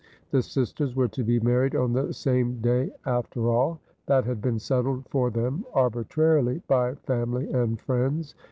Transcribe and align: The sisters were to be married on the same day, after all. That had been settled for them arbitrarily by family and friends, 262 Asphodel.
The 0.31 0.41
sisters 0.41 0.95
were 0.95 1.09
to 1.09 1.23
be 1.23 1.39
married 1.39 1.75
on 1.75 1.93
the 1.93 2.11
same 2.11 2.59
day, 2.59 2.91
after 3.05 3.51
all. 3.51 3.79
That 4.07 4.25
had 4.25 4.41
been 4.41 4.57
settled 4.57 5.05
for 5.09 5.29
them 5.29 5.63
arbitrarily 5.75 6.63
by 6.67 6.95
family 6.95 7.43
and 7.43 7.79
friends, 7.79 7.79
262 7.79 7.85
Asphodel. 8.33 8.39